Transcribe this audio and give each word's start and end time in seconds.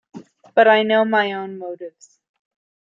But 0.55 0.67
I 0.67 0.81
know 0.81 1.05
my 1.05 1.31
own 1.33 1.59
motives. 1.59 2.17